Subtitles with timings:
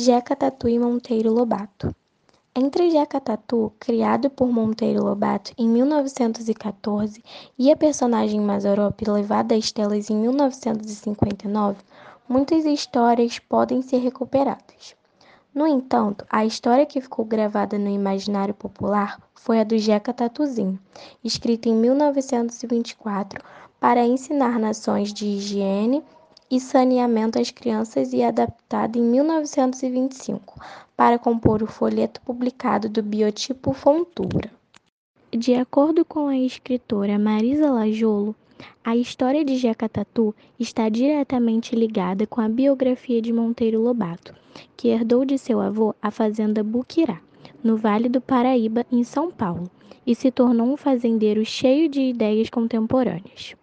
[0.00, 1.92] Jeca Tatu e Monteiro Lobato.
[2.54, 7.20] Entre Jeca Tatu, criado por Monteiro Lobato em 1914,
[7.58, 11.78] e a personagem Mazarop, levada às telas em 1959,
[12.28, 14.94] muitas histórias podem ser recuperadas.
[15.52, 20.78] No entanto, a história que ficou gravada no imaginário popular foi a do Jeca Tatuzinho,
[21.24, 23.42] escrita em 1924
[23.80, 26.04] para ensinar nações de higiene
[26.50, 30.60] e saneamento às crianças e adaptada em 1925
[30.96, 34.50] para compor o folheto publicado do biotipo Fontura.
[35.30, 38.34] De acordo com a escritora Marisa Lajolo,
[38.82, 44.34] a história de Jeca Tatu está diretamente ligada com a biografia de Monteiro Lobato,
[44.76, 47.20] que herdou de seu avô a fazenda Buquirá,
[47.62, 49.70] no Vale do Paraíba, em São Paulo,
[50.06, 53.54] e se tornou um fazendeiro cheio de ideias contemporâneas.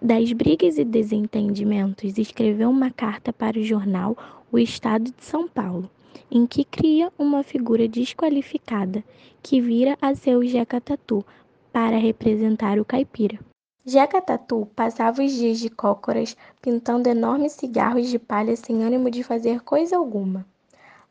[0.00, 4.16] Das brigas e desentendimentos, escreveu uma carta para o jornal
[4.50, 5.90] O Estado de São Paulo,
[6.30, 9.02] em que cria uma figura desqualificada
[9.42, 11.24] que vira a ser o Jeca Tatu
[11.72, 13.40] para representar o caipira.
[13.84, 19.24] Jeca Tatu passava os dias de cócoras pintando enormes cigarros de palha sem ânimo de
[19.24, 20.46] fazer coisa alguma.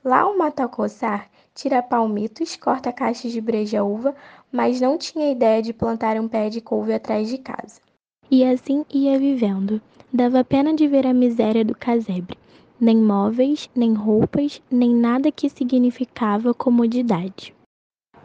[0.02, 4.16] Lá o mata coçar, tira palmitos, corta caixas de breja-uva,
[4.50, 7.86] mas não tinha ideia de plantar um pé de couve atrás de casa.
[8.30, 9.82] E assim ia vivendo.
[10.12, 12.38] Dava pena de ver a miséria do casebre.
[12.80, 17.54] Nem móveis, nem roupas, nem nada que significava comodidade.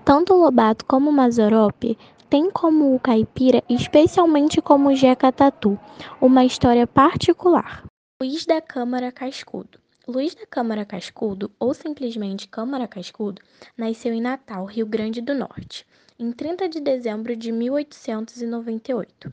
[0.04, 1.96] Tanto Lobato como Mazorope
[2.28, 5.78] têm como o caipira, especialmente como o Jeca Tatu,
[6.20, 7.84] uma história particular.
[8.20, 13.40] Luiz da Câmara Cascudo Luiz da Câmara Cascudo, ou simplesmente Câmara Cascudo,
[13.76, 15.86] nasceu em Natal, Rio Grande do Norte,
[16.18, 19.32] em 30 de dezembro de 1898.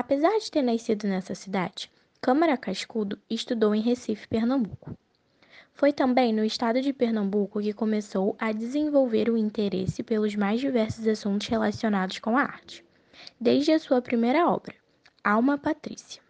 [0.00, 4.96] Apesar de ter nascido nessa cidade, Câmara Cascudo estudou em Recife, Pernambuco.
[5.72, 11.04] Foi também no estado de Pernambuco que começou a desenvolver o interesse pelos mais diversos
[11.04, 12.84] assuntos relacionados com a arte,
[13.40, 14.76] desde a sua primeira obra,
[15.24, 16.22] Alma Patrícia.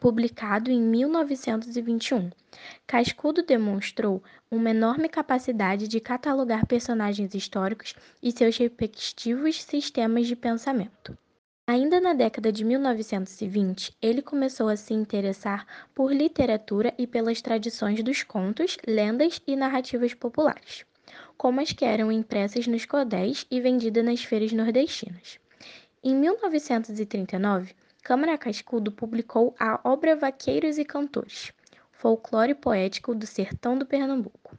[0.00, 2.28] Publicado em 1921,
[2.88, 11.16] Cascudo demonstrou uma enorme capacidade de catalogar personagens históricos e seus respectivos sistemas de pensamento.
[11.72, 15.64] Ainda na década de 1920, ele começou a se interessar
[15.94, 20.84] por literatura e pelas tradições dos contos, lendas e narrativas populares,
[21.36, 25.38] como as que eram impressas nos cordéis e vendidas nas feiras nordestinas.
[26.02, 31.52] Em 1939, Câmara Cascudo publicou a obra Vaqueiros e Cantores,
[31.92, 34.58] folclore poético do sertão do Pernambuco,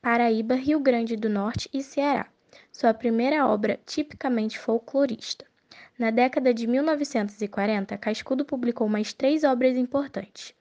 [0.00, 2.26] Paraíba, Rio Grande do Norte e Ceará,
[2.72, 5.44] sua primeira obra tipicamente folclorista.
[5.98, 10.54] Na década de 1940, Cascudo publicou mais três obras importantes: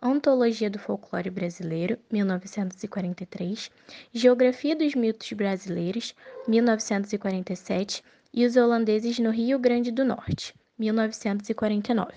[0.00, 3.68] Antologia do Folclore Brasileiro, 1943,
[4.12, 6.14] Geografia dos Mitos Brasileiros,
[6.46, 12.12] 1947 e Os Holandeses no Rio Grande do Norte, 1949.